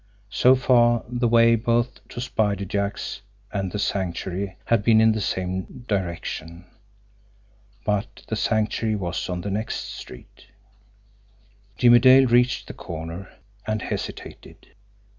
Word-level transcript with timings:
So 0.31 0.55
far, 0.55 1.03
the 1.07 1.27
way 1.27 1.55
both 1.55 1.99
to 2.07 2.19
Spider 2.21 2.65
Jack's 2.65 3.21
and 3.53 3.71
the 3.71 3.77
Sanctuary 3.77 4.57
had 4.65 4.81
been 4.83 4.99
in 4.99 5.11
the 5.11 5.21
same 5.21 5.85
direction 5.87 6.65
but 7.85 8.23
the 8.27 8.35
Sanctuary 8.35 8.95
was 8.95 9.29
on 9.29 9.41
the 9.41 9.51
next 9.51 9.75
street. 9.93 10.47
Jimmie 11.77 11.99
Dale 11.99 12.25
reached 12.25 12.65
the 12.65 12.73
corner 12.73 13.29
and 13.67 13.83
hesitated. 13.83 14.69